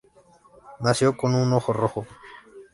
Nació 0.79 1.15
con 1.15 1.35
un 1.35 1.53
ojo 1.53 1.73
rojo. 1.73 2.07